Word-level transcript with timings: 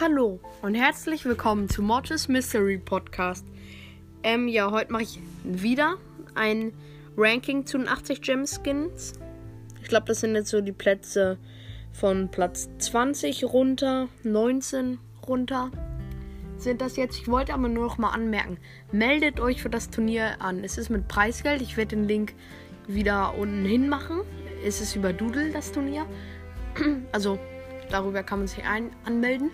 Hallo 0.00 0.40
und 0.60 0.74
herzlich 0.74 1.24
willkommen 1.24 1.68
zu 1.68 1.80
Mortis 1.80 2.26
Mystery 2.26 2.78
Podcast. 2.78 3.46
Ähm, 4.24 4.48
ja, 4.48 4.72
heute 4.72 4.90
mache 4.90 5.04
ich 5.04 5.20
wieder 5.44 5.98
ein 6.34 6.72
Ranking 7.16 7.64
zu 7.64 7.78
den 7.78 7.86
80 7.86 8.20
Gem 8.20 8.44
Skins. 8.44 9.12
Ich 9.80 9.88
glaube, 9.88 10.06
das 10.06 10.18
sind 10.18 10.34
jetzt 10.34 10.50
so 10.50 10.60
die 10.60 10.72
Plätze 10.72 11.38
von 11.92 12.28
Platz 12.28 12.68
20 12.78 13.44
runter, 13.44 14.08
19 14.24 14.98
runter. 15.28 15.70
Sind 16.56 16.80
das 16.80 16.96
jetzt? 16.96 17.16
Ich 17.20 17.28
wollte 17.28 17.54
aber 17.54 17.68
nur 17.68 17.84
noch 17.84 17.96
mal 17.96 18.10
anmerken, 18.10 18.58
meldet 18.90 19.38
euch 19.38 19.62
für 19.62 19.70
das 19.70 19.90
Turnier 19.90 20.42
an. 20.42 20.64
Es 20.64 20.76
ist 20.76 20.90
mit 20.90 21.06
Preisgeld. 21.06 21.62
Ich 21.62 21.76
werde 21.76 21.94
den 21.94 22.08
Link 22.08 22.34
wieder 22.88 23.38
unten 23.38 23.64
hin 23.64 23.88
machen. 23.88 24.22
Es 24.66 24.80
ist 24.80 24.96
über 24.96 25.12
Doodle 25.12 25.52
das 25.52 25.70
Turnier. 25.70 26.04
Also 27.12 27.38
darüber 27.90 28.24
kann 28.24 28.40
man 28.40 28.48
sich 28.48 28.64
ein 28.64 28.90
anmelden. 29.04 29.52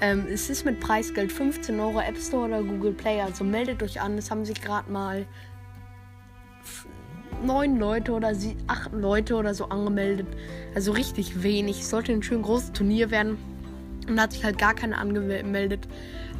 Ähm, 0.00 0.26
es 0.30 0.48
ist 0.48 0.64
mit 0.64 0.78
Preisgeld 0.80 1.32
15 1.32 1.78
Euro 1.80 2.00
App 2.00 2.16
Store 2.16 2.46
oder 2.46 2.62
Google 2.62 2.92
Play. 2.92 3.20
Also 3.20 3.44
meldet 3.44 3.82
euch 3.82 4.00
an. 4.00 4.16
Es 4.16 4.30
haben 4.30 4.44
sich 4.44 4.60
gerade 4.60 4.90
mal 4.90 5.26
neun 7.44 7.78
Leute 7.78 8.12
oder 8.12 8.32
acht 8.66 8.92
Leute 8.92 9.34
oder 9.34 9.54
so 9.54 9.66
angemeldet. 9.66 10.26
Also 10.74 10.92
richtig 10.92 11.42
wenig. 11.42 11.80
Es 11.80 11.90
sollte 11.90 12.12
ein 12.12 12.22
schön 12.22 12.42
großes 12.42 12.72
Turnier 12.72 13.10
werden. 13.10 13.38
Und 14.08 14.20
hat 14.20 14.32
sich 14.32 14.44
halt 14.44 14.56
gar 14.56 14.74
keiner 14.74 14.98
angemeldet. 14.98 15.86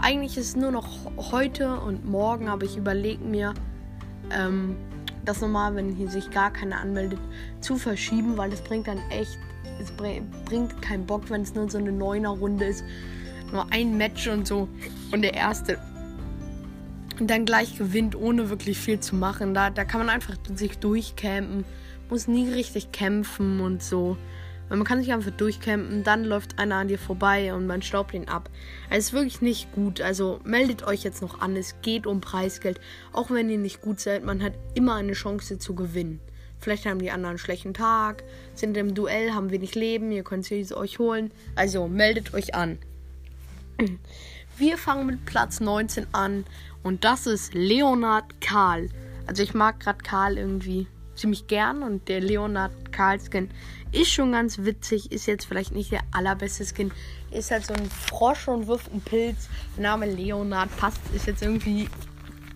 Eigentlich 0.00 0.38
ist 0.38 0.48
es 0.48 0.56
nur 0.56 0.70
noch 0.70 0.88
heute 1.32 1.80
und 1.80 2.08
morgen, 2.08 2.48
aber 2.48 2.64
ich 2.64 2.78
überlege 2.78 3.22
mir, 3.22 3.52
ähm, 4.30 4.76
das 5.24 5.42
nochmal, 5.42 5.74
wenn 5.74 5.94
hier 5.94 6.08
sich 6.08 6.30
gar 6.30 6.50
keiner 6.50 6.80
anmeldet, 6.80 7.18
zu 7.60 7.76
verschieben, 7.76 8.38
weil 8.38 8.48
das 8.48 8.62
bringt 8.62 8.86
dann 8.86 8.98
echt, 9.10 9.38
es 9.82 9.90
bringt 9.90 10.80
keinen 10.80 11.04
Bock, 11.04 11.28
wenn 11.28 11.42
es 11.42 11.54
nur 11.54 11.68
so 11.68 11.76
eine 11.76 11.92
neuner 11.92 12.30
Runde 12.30 12.64
ist 12.64 12.84
nur 13.52 13.70
ein 13.72 13.96
Match 13.96 14.28
und 14.28 14.46
so. 14.46 14.68
Und 15.12 15.22
der 15.22 15.34
erste 15.34 15.78
und 17.20 17.28
dann 17.28 17.44
gleich 17.44 17.76
gewinnt, 17.76 18.14
ohne 18.14 18.48
wirklich 18.48 18.78
viel 18.78 19.00
zu 19.00 19.16
machen. 19.16 19.54
Da, 19.54 19.70
da 19.70 19.84
kann 19.84 20.00
man 20.00 20.08
einfach 20.08 20.36
sich 20.54 20.78
durchcampen. 20.78 21.64
Muss 22.10 22.28
nie 22.28 22.48
richtig 22.50 22.92
kämpfen 22.92 23.60
und 23.60 23.82
so. 23.82 24.16
Man 24.70 24.84
kann 24.84 25.00
sich 25.00 25.12
einfach 25.12 25.30
durchcampen, 25.30 26.04
dann 26.04 26.24
läuft 26.24 26.58
einer 26.58 26.76
an 26.76 26.88
dir 26.88 26.98
vorbei 26.98 27.54
und 27.54 27.66
man 27.66 27.80
staubt 27.80 28.12
ihn 28.12 28.28
ab. 28.28 28.50
Also 28.90 28.98
ist 28.98 29.12
wirklich 29.14 29.40
nicht 29.40 29.72
gut. 29.72 30.00
Also 30.02 30.40
meldet 30.44 30.86
euch 30.86 31.04
jetzt 31.04 31.22
noch 31.22 31.40
an. 31.40 31.56
Es 31.56 31.76
geht 31.80 32.06
um 32.06 32.20
Preisgeld. 32.20 32.78
Auch 33.12 33.30
wenn 33.30 33.48
ihr 33.48 33.58
nicht 33.58 33.80
gut 33.80 33.98
seid, 33.98 34.24
man 34.24 34.42
hat 34.42 34.52
immer 34.74 34.94
eine 34.96 35.14
Chance 35.14 35.58
zu 35.58 35.74
gewinnen. 35.74 36.20
Vielleicht 36.60 36.86
haben 36.86 36.98
die 36.98 37.10
anderen 37.10 37.30
einen 37.30 37.38
schlechten 37.38 37.72
Tag, 37.72 38.24
sind 38.54 38.76
im 38.76 38.94
Duell, 38.94 39.32
haben 39.32 39.50
wenig 39.50 39.74
Leben, 39.74 40.10
ihr 40.10 40.24
könnt 40.24 40.44
sie 40.44 40.66
euch 40.74 40.98
holen. 40.98 41.30
Also 41.54 41.88
meldet 41.88 42.34
euch 42.34 42.54
an. 42.54 42.78
Wir 44.56 44.76
fangen 44.76 45.06
mit 45.06 45.24
Platz 45.24 45.60
19 45.60 46.08
an 46.12 46.44
und 46.82 47.04
das 47.04 47.26
ist 47.26 47.54
Leonard 47.54 48.40
Karl. 48.40 48.88
Also 49.26 49.42
ich 49.42 49.54
mag 49.54 49.78
gerade 49.78 50.02
Karl 50.02 50.36
irgendwie 50.36 50.88
ziemlich 51.14 51.46
gern 51.46 51.82
und 51.82 52.08
der 52.08 52.20
Leonard 52.20 52.72
Karl 52.92 53.20
Skin 53.20 53.50
ist 53.92 54.10
schon 54.10 54.32
ganz 54.32 54.58
witzig, 54.58 55.12
ist 55.12 55.26
jetzt 55.26 55.44
vielleicht 55.44 55.72
nicht 55.72 55.92
der 55.92 56.00
allerbeste 56.12 56.64
Skin, 56.64 56.92
ist 57.30 57.50
halt 57.50 57.66
so 57.66 57.74
ein 57.74 57.88
Frosch 57.88 58.48
und 58.48 58.66
wirft 58.66 58.90
einen 58.90 59.00
Pilz. 59.00 59.48
Der 59.76 59.84
Name 59.84 60.06
Leonard 60.06 60.74
passt, 60.76 61.00
ist 61.14 61.26
jetzt 61.26 61.42
irgendwie 61.42 61.88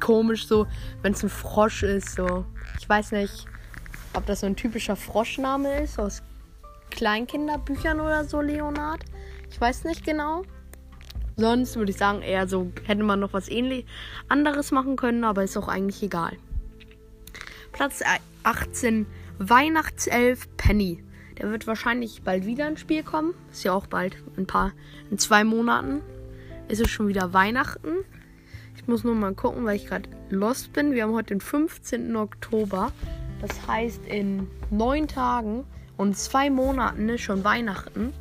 komisch 0.01 0.47
so, 0.47 0.67
wenn 1.03 1.13
es 1.13 1.23
ein 1.23 1.29
Frosch 1.29 1.83
ist, 1.83 2.17
so. 2.17 2.45
Ich 2.81 2.89
weiß 2.89 3.13
nicht, 3.13 3.47
ob 4.15 4.27
das 4.27 4.41
so 4.41 4.47
ein 4.47 4.57
typischer 4.57 4.97
Froschname 4.97 5.83
ist 5.83 5.99
aus 5.99 6.23
Kleinkinderbüchern 6.91 8.01
oder 8.01 8.25
so, 8.25 8.41
Leonard. 8.41 9.05
Ich 9.51 9.61
weiß 9.61 9.85
nicht 9.85 10.05
genau. 10.05 10.43
Sonst 11.37 11.77
würde 11.77 11.91
ich 11.91 11.97
sagen, 11.97 12.23
eher 12.23 12.47
so 12.47 12.71
hätte 12.85 13.03
man 13.03 13.21
noch 13.21 13.33
was 13.33 13.49
ähnlich 13.49 13.87
anderes 14.29 14.71
machen 14.71 14.97
können, 14.97 15.25
aber 15.25 15.45
ist 15.45 15.57
auch 15.57 15.69
eigentlich 15.69 16.03
egal. 16.03 16.37
Platz 17.73 18.03
18 18.43 19.07
Weihnachtself 19.39 20.49
Penny. 20.57 21.03
Der 21.39 21.51
wird 21.51 21.67
wahrscheinlich 21.67 22.23
bald 22.23 22.45
wieder 22.45 22.69
ins 22.69 22.81
Spiel 22.81 23.03
kommen. 23.03 23.35
Ist 23.51 23.65
ja 23.65 23.73
auch 23.73 23.87
bald 23.87 24.17
ein 24.37 24.47
paar 24.47 24.73
in 25.11 25.19
zwei 25.19 25.45
Monaten 25.45 26.03
ist 26.73 26.81
es 26.81 26.91
schon 26.91 27.09
wieder 27.09 27.33
Weihnachten. 27.33 28.05
Ich 28.77 28.89
muss 28.89 29.05
nur 29.05 29.15
mal 29.15 29.35
gucken, 29.35 29.65
weil 29.65 29.77
ich 29.77 29.87
gerade 29.87 30.09
lost 30.31 30.73
bin. 30.73 30.93
Wir 30.93 31.05
haben 31.05 31.13
heute 31.13 31.35
den 31.35 31.41
15. 31.41 32.17
Oktober. 32.17 32.93
Das 33.41 33.67
heißt, 33.67 34.07
in 34.07 34.49
neun 34.71 35.07
Tagen 35.07 35.65
und 35.97 36.17
zwei 36.17 36.49
Monaten 36.49 37.09
ist 37.11 37.21
schon 37.21 37.45
Weihnachten. 37.45 38.13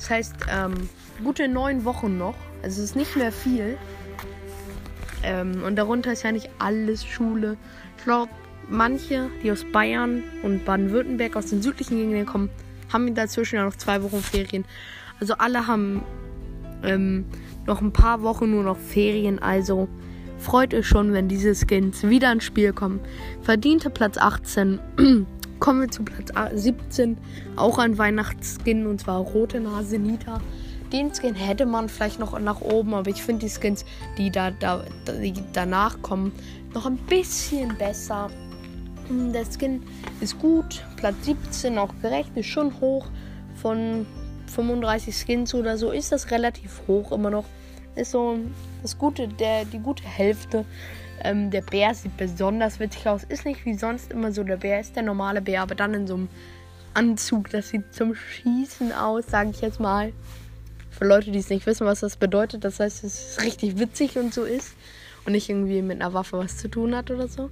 Das 0.00 0.08
heißt, 0.08 0.34
ähm, 0.50 0.88
gute 1.22 1.46
neun 1.46 1.84
Wochen 1.84 2.16
noch. 2.16 2.34
Also 2.62 2.82
es 2.82 2.90
ist 2.90 2.96
nicht 2.96 3.16
mehr 3.16 3.32
viel. 3.32 3.76
Ähm, 5.22 5.62
und 5.62 5.76
darunter 5.76 6.12
ist 6.12 6.22
ja 6.22 6.32
nicht 6.32 6.48
alles 6.58 7.04
Schule. 7.04 7.58
Ich 7.98 8.04
glaube, 8.04 8.32
manche, 8.70 9.28
die 9.42 9.52
aus 9.52 9.66
Bayern 9.70 10.22
und 10.42 10.64
Baden-Württemberg 10.64 11.36
aus 11.36 11.46
den 11.46 11.60
südlichen 11.60 11.98
Gegenden 11.98 12.24
kommen, 12.24 12.48
haben 12.90 13.14
dazwischen 13.14 13.56
ja 13.56 13.64
noch 13.64 13.76
zwei 13.76 14.02
Wochen 14.02 14.22
Ferien. 14.22 14.64
Also 15.20 15.34
alle 15.34 15.66
haben 15.66 16.02
ähm, 16.82 17.26
noch 17.66 17.82
ein 17.82 17.92
paar 17.92 18.22
Wochen 18.22 18.50
nur 18.50 18.62
noch 18.62 18.78
Ferien. 18.78 19.38
Also 19.38 19.86
freut 20.38 20.72
euch 20.72 20.86
schon, 20.86 21.12
wenn 21.12 21.28
diese 21.28 21.54
Skins 21.54 22.04
wieder 22.04 22.32
ins 22.32 22.44
Spiel 22.44 22.72
kommen. 22.72 23.00
Verdiente 23.42 23.90
Platz 23.90 24.16
18. 24.16 24.80
Kommen 25.60 25.82
wir 25.82 25.90
zu 25.90 26.02
Platz 26.04 26.32
17. 26.54 27.18
Auch 27.56 27.76
ein 27.76 27.98
Weihnachtsskin 27.98 28.86
und 28.86 29.02
zwar 29.02 29.18
Rote 29.20 29.60
Nase 29.60 29.98
Nita. 29.98 30.40
Den 30.90 31.12
Skin 31.14 31.34
hätte 31.34 31.66
man 31.66 31.90
vielleicht 31.90 32.18
noch 32.18 32.38
nach 32.40 32.62
oben, 32.62 32.94
aber 32.94 33.10
ich 33.10 33.22
finde 33.22 33.46
die 33.46 33.52
Skins, 33.52 33.84
die 34.16 34.30
da, 34.30 34.50
da 34.50 34.82
die 35.22 35.34
danach 35.52 36.00
kommen, 36.00 36.32
noch 36.72 36.86
ein 36.86 36.96
bisschen 36.96 37.76
besser. 37.76 38.30
Hm, 39.08 39.34
der 39.34 39.44
Skin 39.44 39.82
ist 40.22 40.38
gut, 40.38 40.82
Platz 40.96 41.16
17 41.24 41.76
auch 41.76 41.92
gerecht, 42.00 42.30
ist 42.36 42.46
schon 42.46 42.80
hoch. 42.80 43.06
Von 43.54 44.06
35 44.46 45.14
Skins 45.14 45.54
oder 45.54 45.76
so 45.76 45.90
ist 45.90 46.10
das 46.10 46.30
relativ 46.30 46.80
hoch 46.88 47.12
immer 47.12 47.28
noch. 47.28 47.44
Ist 47.96 48.12
so 48.12 48.38
das 48.80 48.96
gute, 48.96 49.28
der, 49.28 49.66
die 49.66 49.78
gute 49.78 50.04
Hälfte. 50.04 50.64
Ähm, 51.22 51.50
der 51.50 51.62
Bär 51.62 51.94
sieht 51.94 52.16
besonders 52.16 52.80
witzig 52.80 53.06
aus. 53.06 53.24
Ist 53.24 53.44
nicht 53.44 53.64
wie 53.64 53.74
sonst 53.74 54.12
immer 54.12 54.32
so 54.32 54.42
der 54.42 54.56
Bär, 54.56 54.80
ist 54.80 54.96
der 54.96 55.02
normale 55.02 55.40
Bär, 55.40 55.62
aber 55.62 55.74
dann 55.74 55.94
in 55.94 56.06
so 56.06 56.14
einem 56.14 56.28
Anzug. 56.94 57.50
Das 57.50 57.68
sieht 57.68 57.94
zum 57.94 58.14
Schießen 58.14 58.92
aus, 58.92 59.26
sage 59.26 59.50
ich 59.50 59.60
jetzt 59.60 59.80
mal. 59.80 60.12
Für 60.90 61.04
Leute, 61.06 61.30
die 61.30 61.38
es 61.38 61.50
nicht 61.50 61.66
wissen, 61.66 61.86
was 61.86 62.00
das 62.00 62.16
bedeutet, 62.16 62.64
das 62.64 62.80
heißt, 62.80 63.04
es 63.04 63.30
ist 63.30 63.42
richtig 63.42 63.78
witzig 63.78 64.18
und 64.18 64.34
so 64.34 64.44
ist. 64.44 64.74
Und 65.24 65.32
nicht 65.32 65.48
irgendwie 65.48 65.82
mit 65.82 66.00
einer 66.00 66.14
Waffe 66.14 66.38
was 66.38 66.56
zu 66.56 66.68
tun 66.68 66.94
hat 66.94 67.10
oder 67.10 67.28
so. 67.28 67.50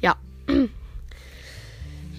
Ja. 0.00 0.16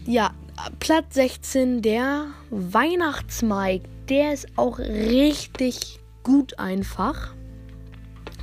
Ja, 0.05 0.31
Platz 0.79 1.13
16, 1.13 1.83
der 1.83 2.27
Weihnachtsmike. 2.49 3.87
Der 4.09 4.33
ist 4.33 4.47
auch 4.55 4.79
richtig 4.79 5.99
gut 6.23 6.57
einfach. 6.57 7.35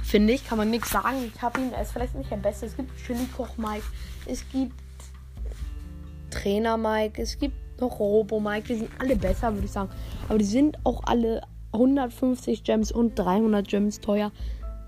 Finde 0.06 0.32
ich, 0.34 0.46
kann 0.46 0.56
man 0.56 0.70
nichts 0.70 0.90
sagen. 0.90 1.32
Ich 1.34 1.42
habe 1.42 1.60
ihn, 1.60 1.72
er 1.72 1.82
ist 1.82 1.90
vielleicht 1.90 2.14
nicht 2.14 2.30
der 2.30 2.36
Beste. 2.36 2.66
Es 2.66 2.76
gibt 2.76 2.96
Chili-Koch-Mike, 3.04 3.82
es 4.26 4.48
gibt 4.52 4.72
Trainer-Mike, 6.30 7.20
es 7.20 7.36
gibt 7.40 7.80
noch 7.80 7.98
Robo-Mike. 7.98 8.68
Die 8.68 8.76
sind 8.76 8.90
alle 9.00 9.16
besser, 9.16 9.52
würde 9.52 9.64
ich 9.64 9.72
sagen. 9.72 9.90
Aber 10.28 10.38
die 10.38 10.44
sind 10.44 10.78
auch 10.84 11.02
alle 11.06 11.42
150 11.72 12.62
Gems 12.62 12.92
und 12.92 13.18
300 13.18 13.66
Gems 13.66 13.98
teuer. 13.98 14.30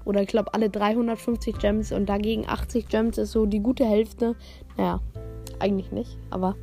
Oder 0.04 0.22
ich 0.22 0.28
glaube 0.28 0.54
alle 0.54 0.70
350 0.70 1.58
Gems 1.58 1.90
und 1.90 2.08
dagegen 2.08 2.48
80 2.48 2.88
Gems 2.88 3.18
ist 3.18 3.32
so 3.32 3.44
die 3.44 3.58
gute 3.58 3.84
Hälfte. 3.84 4.36
Naja, 4.76 5.00
eigentlich 5.58 5.90
nicht, 5.90 6.16
aber 6.30 6.54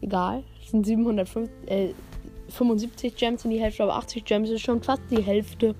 egal. 0.00 0.42
Es 0.64 0.70
sind 0.70 0.86
775 0.86 3.12
äh, 3.12 3.14
Gems 3.14 3.44
in 3.44 3.50
die 3.50 3.60
Hälfte, 3.60 3.82
aber 3.82 3.96
80 3.96 4.24
Gems 4.24 4.48
ist 4.48 4.62
schon 4.62 4.82
fast 4.82 5.02
die 5.10 5.22
Hälfte. 5.22 5.74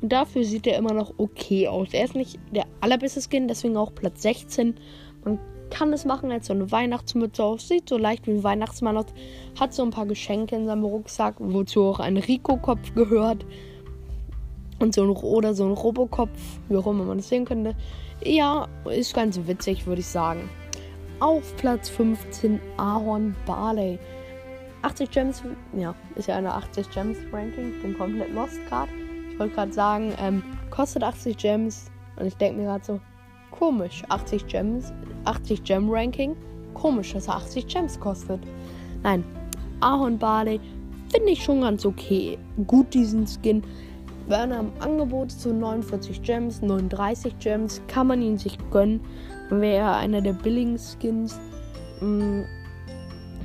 Und 0.00 0.12
dafür 0.12 0.44
sieht 0.44 0.66
er 0.66 0.78
immer 0.78 0.94
noch 0.94 1.14
okay 1.18 1.68
aus. 1.68 1.88
Er 1.92 2.04
ist 2.04 2.14
nicht 2.14 2.38
der 2.52 2.66
allerbeste 2.80 3.20
Skin, 3.20 3.48
deswegen 3.48 3.76
auch 3.76 3.94
Platz 3.94 4.22
16. 4.22 4.76
Man 5.24 5.38
kann 5.70 5.92
es 5.92 6.04
machen 6.04 6.30
als 6.30 6.46
so 6.46 6.52
eine 6.52 6.70
Weihnachtsmütze 6.70 7.42
aus. 7.42 7.68
Sieht 7.68 7.88
so 7.88 7.98
leicht 7.98 8.26
wie 8.26 8.32
ein 8.32 8.44
Weihnachtsmann 8.44 8.96
aus. 8.96 9.06
Hat 9.58 9.74
so 9.74 9.82
ein 9.82 9.90
paar 9.90 10.06
Geschenke 10.06 10.56
in 10.56 10.66
seinem 10.66 10.84
Rucksack, 10.84 11.34
wozu 11.38 11.84
auch 11.84 12.00
ein 12.00 12.16
Rico-Kopf 12.16 12.94
gehört. 12.94 13.44
Und 14.78 14.94
so 14.94 15.02
ein, 15.02 15.10
oder 15.10 15.54
so 15.54 15.64
ein 15.64 15.72
Robokopf, 15.72 16.38
wie 16.68 16.76
auch 16.76 16.86
immer 16.86 17.04
man 17.04 17.18
das 17.18 17.28
sehen 17.28 17.44
könnte. 17.44 17.74
Ja, 18.24 18.68
ist 18.88 19.14
ganz 19.14 19.40
witzig, 19.46 19.86
würde 19.86 20.00
ich 20.00 20.06
sagen. 20.06 20.48
Auf 21.18 21.56
Platz 21.56 21.88
15 21.88 22.60
Ahorn 22.76 23.34
Barley. 23.44 23.98
80 24.82 25.10
Gems, 25.10 25.42
ja, 25.76 25.96
ist 26.14 26.28
ja 26.28 26.36
eine 26.36 26.54
80 26.54 26.90
Gems 26.90 27.18
Ranking. 27.32 27.82
Bin 27.82 27.98
komplett 27.98 28.32
lost 28.32 28.64
gerade. 28.68 28.92
Ich 29.38 29.40
wollte 29.40 29.54
gerade 29.54 29.72
sagen, 29.72 30.12
ähm, 30.18 30.42
kostet 30.70 31.04
80 31.04 31.36
Gems. 31.36 31.92
Und 32.16 32.26
ich 32.26 32.36
denke 32.38 32.58
mir 32.58 32.66
gerade 32.66 32.84
so, 32.84 33.00
komisch, 33.52 34.02
80 34.08 34.48
Gems 34.48 34.92
80 35.26 35.62
Gem 35.62 35.88
Ranking. 35.88 36.34
Komisch, 36.74 37.12
dass 37.12 37.28
er 37.28 37.36
80 37.36 37.68
Gems 37.68 38.00
kostet. 38.00 38.40
Nein, 39.04 39.22
Ahorn 39.78 40.18
Barley 40.18 40.58
finde 41.12 41.30
ich 41.30 41.44
schon 41.44 41.60
ganz 41.60 41.86
okay. 41.86 42.36
Gut 42.66 42.92
diesen 42.92 43.26
Skin. 43.28 43.62
Wenn 44.26 44.50
er 44.50 44.60
im 44.60 44.72
Angebot 44.80 45.30
zu 45.30 45.54
49 45.54 46.20
Gems, 46.22 46.60
39 46.60 47.38
Gems, 47.38 47.80
kann 47.86 48.08
man 48.08 48.20
ihn 48.20 48.38
sich 48.38 48.58
gönnen. 48.70 49.00
Wäre 49.50 49.94
einer 49.94 50.20
der 50.20 50.32
billigen 50.32 50.78
Skins. 50.78 51.38
Mm, 52.00 52.42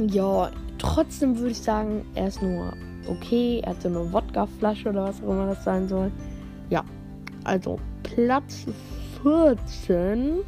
ja, 0.07 0.49
trotzdem 0.79 1.37
würde 1.37 1.51
ich 1.51 1.61
sagen, 1.61 2.03
er 2.15 2.29
ist 2.29 2.41
nur 2.41 2.73
okay. 3.07 3.61
Er 3.63 3.71
hat 3.71 3.81
so 3.81 3.89
eine 3.89 4.11
Wodkaflasche 4.11 4.89
oder 4.89 5.05
was 5.05 5.21
auch 5.21 5.29
immer 5.29 5.47
das 5.47 5.63
sein 5.63 5.87
soll. 5.87 6.11
Ja, 6.69 6.83
also 7.43 7.79
Platz 8.03 8.65
14 9.21 10.39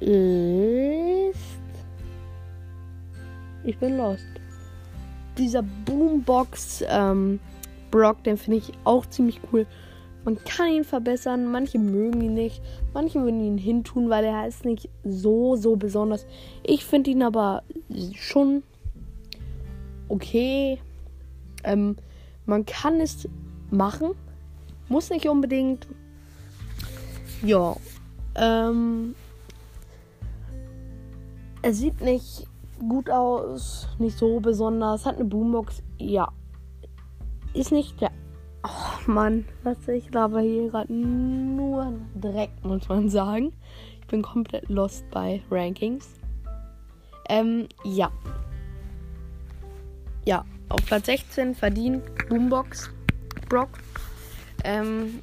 ist. 0.00 1.38
Ich 3.64 3.78
bin 3.78 3.96
lost. 3.96 4.26
Dieser 5.36 5.62
Boombox 5.62 6.84
ähm, 6.88 7.38
Brock, 7.90 8.24
den 8.24 8.36
finde 8.36 8.58
ich 8.58 8.72
auch 8.84 9.06
ziemlich 9.06 9.40
cool. 9.52 9.66
Man 10.24 10.36
kann 10.44 10.68
ihn 10.68 10.84
verbessern, 10.84 11.50
manche 11.50 11.78
mögen 11.78 12.20
ihn 12.20 12.34
nicht, 12.34 12.60
manche 12.92 13.22
würden 13.22 13.42
ihn 13.42 13.56
hintun, 13.56 14.10
weil 14.10 14.24
er 14.24 14.46
ist 14.46 14.64
nicht 14.64 14.88
so, 15.04 15.56
so 15.56 15.76
besonders. 15.76 16.26
Ich 16.64 16.84
finde 16.84 17.10
ihn 17.10 17.22
aber 17.22 17.62
schon 18.14 18.62
okay. 20.08 20.78
Ähm, 21.64 21.96
man 22.46 22.64
kann 22.64 23.00
es 23.00 23.28
machen, 23.70 24.12
muss 24.88 25.10
nicht 25.10 25.28
unbedingt. 25.28 25.86
Ja, 27.42 27.76
ähm, 28.34 29.14
er 31.62 31.74
sieht 31.74 32.00
nicht 32.00 32.46
gut 32.78 33.10
aus, 33.10 33.88
nicht 33.98 34.16
so 34.16 34.40
besonders, 34.40 35.04
hat 35.04 35.16
eine 35.16 35.24
Boombox, 35.24 35.82
ja. 35.98 36.32
Ist 37.54 37.72
nicht 37.72 38.00
der. 38.00 38.10
Oh 38.64 39.10
Mann, 39.10 39.44
was 39.62 39.88
ich 39.88 40.12
laber 40.12 40.40
hier 40.40 40.70
gerade 40.70 40.92
nur 40.92 41.92
Dreck, 42.20 42.50
muss 42.62 42.88
man 42.88 43.08
sagen. 43.08 43.52
Ich 44.00 44.06
bin 44.06 44.22
komplett 44.22 44.68
lost 44.68 45.04
bei 45.10 45.42
Rankings. 45.50 46.08
Ähm, 47.28 47.68
ja. 47.84 48.10
Ja, 50.24 50.44
auf 50.68 50.84
Platz 50.86 51.06
16 51.06 51.54
verdient 51.54 52.02
Boombox 52.28 52.90
Brock. 53.48 53.70
Ähm, 54.64 55.20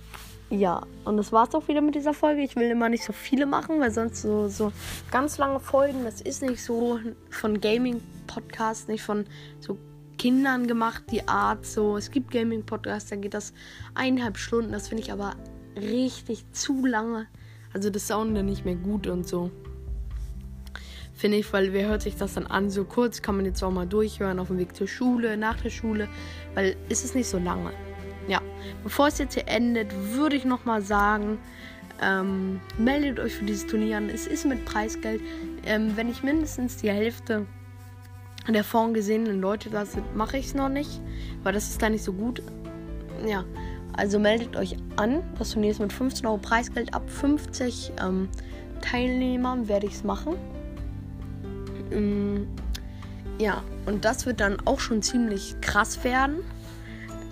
ja, 0.50 0.83
und 1.06 1.18
das 1.18 1.31
war's 1.31 1.53
auch 1.56 1.68
wieder 1.68 1.81
mit 1.81 1.95
dieser 1.95 2.13
Folge. 2.13 2.42
Ich 2.42 2.56
will 2.56 2.69
immer 2.69 2.89
nicht 2.89 3.03
so 3.03 3.13
viele 3.13 3.45
machen, 3.45 3.80
weil 3.80 3.92
sonst 3.92 4.21
so, 4.21 4.47
so 4.47 4.71
ganz 5.12 5.38
lange 5.38 5.59
Folgen, 5.59 6.03
das 6.03 6.21
ist 6.21 6.42
nicht 6.42 6.63
so 6.63 7.00
von 7.30 7.59
Gaming-Podcasts, 7.59 8.88
nicht 8.88 9.03
von 9.03 9.25
so 9.59 9.77
Kindern 10.18 10.68
gemacht, 10.68 11.03
die 11.12 11.27
Art 11.27 11.65
so. 11.65 11.98
Es 11.98 12.12
gibt 12.12 12.31
Gaming-Podcasts, 12.31 13.09
da 13.09 13.15
geht 13.15 13.33
das 13.33 13.53
eineinhalb 13.95 14.38
Stunden. 14.38 14.71
Das 14.71 14.88
finde 14.88 15.03
ich 15.03 15.12
aber 15.12 15.36
richtig 15.75 16.45
zu 16.51 16.86
lange. 16.86 17.27
Also 17.74 17.89
das 17.89 18.07
Sound 18.07 18.38
dann 18.38 18.45
nicht 18.45 18.65
mehr 18.65 18.75
gut 18.75 19.07
und 19.07 19.27
so. 19.27 19.51
Finde 21.15 21.38
ich, 21.38 21.51
weil 21.53 21.71
wer 21.71 21.88
hört 21.88 22.01
sich 22.01 22.17
das 22.17 22.33
dann 22.33 22.45
an? 22.45 22.69
So 22.69 22.83
kurz 22.83 23.21
kann 23.21 23.38
man 23.38 23.45
jetzt 23.45 23.63
auch 23.63 23.71
mal 23.71 23.88
durchhören 23.88 24.38
auf 24.38 24.47
dem 24.47 24.57
Weg 24.57 24.75
zur 24.75 24.88
Schule, 24.88 25.38
nach 25.38 25.59
der 25.62 25.69
Schule, 25.69 26.09
weil 26.56 26.75
ist 26.89 27.06
es 27.06 27.15
nicht 27.15 27.29
so 27.29 27.39
lange. 27.39 27.71
Ja, 28.27 28.41
bevor 28.83 29.07
es 29.07 29.17
jetzt 29.17 29.35
hier 29.35 29.47
endet, 29.47 29.94
würde 30.13 30.35
ich 30.35 30.45
nochmal 30.45 30.81
sagen, 30.81 31.38
ähm, 32.01 32.59
meldet 32.77 33.19
euch 33.19 33.33
für 33.35 33.45
dieses 33.45 33.65
Turnier 33.67 33.97
an. 33.97 34.09
Es 34.09 34.27
ist 34.27 34.45
mit 34.45 34.65
Preisgeld. 34.65 35.21
Ähm, 35.65 35.95
wenn 35.95 36.09
ich 36.09 36.23
mindestens 36.23 36.77
die 36.77 36.89
Hälfte 36.89 37.45
der 38.47 38.63
vorn 38.63 38.94
gesehenen 38.94 39.41
Leute 39.41 39.69
lasse, 39.69 40.03
mache 40.13 40.38
ich 40.38 40.47
es 40.47 40.53
noch 40.53 40.69
nicht, 40.69 41.01
weil 41.44 41.53
das 41.53 41.69
ist 41.69 41.81
da 41.81 41.89
nicht 41.89 42.03
so 42.03 42.13
gut. 42.13 42.44
Ja, 43.25 43.45
also 43.94 44.19
meldet 44.19 44.56
euch 44.57 44.75
an. 44.97 45.23
Das 45.39 45.51
Turnier 45.51 45.71
ist 45.71 45.79
mit 45.79 45.94
15 45.94 46.25
Euro 46.25 46.38
Preisgeld. 46.38 46.94
Ab 46.94 47.09
50 47.09 47.94
ähm, 48.01 48.27
Teilnehmern 48.81 49.67
werde 49.67 49.88
ich 49.88 49.94
es 49.94 50.03
machen. 50.03 50.35
Ähm, 51.91 52.47
ja, 53.37 53.63
und 53.85 54.05
das 54.05 54.25
wird 54.25 54.39
dann 54.39 54.57
auch 54.65 54.79
schon 54.79 55.01
ziemlich 55.01 55.55
krass 55.61 56.03
werden. 56.03 56.37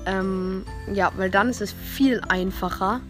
Ähm, 0.06 0.66
ja, 0.94 1.12
weil 1.16 1.30
dann 1.30 1.50
ist 1.50 1.62
es 1.62 1.72
viel 1.72 2.22
einfacher. 2.28 3.02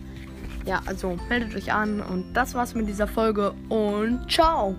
Ja, 0.65 0.81
also 0.85 1.17
meldet 1.27 1.55
euch 1.55 1.73
an 1.73 2.01
und 2.01 2.33
das 2.33 2.53
war's 2.53 2.73
mit 2.73 2.87
dieser 2.87 3.07
Folge 3.07 3.53
und 3.69 4.31
ciao! 4.31 4.75